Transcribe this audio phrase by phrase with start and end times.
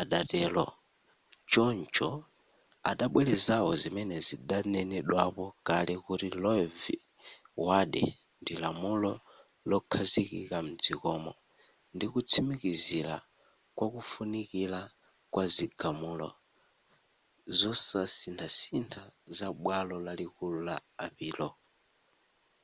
[0.00, 0.66] adatero
[1.52, 2.08] choncho
[2.90, 6.82] adabwelezapo zimene zidanenedwapo kale kuti roe v
[7.66, 8.04] wade
[8.40, 9.12] ndi lamulo
[9.70, 11.32] lokhazikika mdzikomo
[11.94, 13.16] ndikutsimikizira
[13.76, 14.80] kwakufunikira
[15.32, 16.28] kwa zigamulo
[17.58, 19.02] zosasinthasintha
[19.36, 20.76] za bwalo lalikulu la
[21.06, 21.48] apilo